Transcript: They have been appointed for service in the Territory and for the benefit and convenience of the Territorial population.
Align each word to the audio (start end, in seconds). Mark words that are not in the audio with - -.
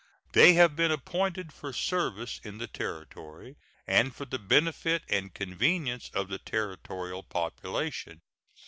They 0.31 0.53
have 0.53 0.75
been 0.75 0.89
appointed 0.89 1.53
for 1.53 1.71
service 1.71 2.41
in 2.43 2.57
the 2.57 2.65
Territory 2.65 3.55
and 3.85 4.15
for 4.15 4.25
the 4.25 4.39
benefit 4.39 5.03
and 5.07 5.31
convenience 5.31 6.09
of 6.15 6.27
the 6.27 6.39
Territorial 6.39 7.21
population. 7.21 8.21